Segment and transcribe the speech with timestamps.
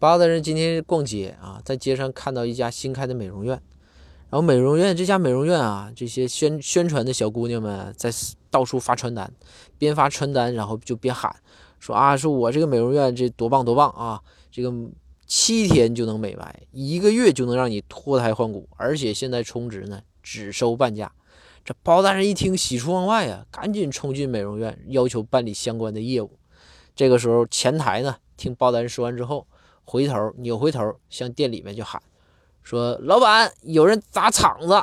[0.00, 3.50] 包大人今天逛街啊，在街上看到一家新开的美容院，
[4.30, 8.10] 然后美容院这家美容院啊，这些宣宣传的小姑娘们在
[8.48, 9.30] 到处发传单，
[9.76, 11.30] 边发传单，然后就边喊
[11.78, 14.18] 说啊，说我这个美容院这多棒多棒啊，
[14.50, 14.72] 这个
[15.26, 21.12] 七天就能美白，一个月就能让你脱胎换骨，而且现在充值呢只收半价。
[21.62, 26.38] 这包大人一听喜出望外啊，赶紧冲进美容院，要求办理相关的业务。
[26.96, 29.46] 这个时候，前台呢听包大人说完之后，
[29.90, 32.00] 回头扭回头向店里面就喊，
[32.62, 34.80] 说：“老板，有人砸场子。”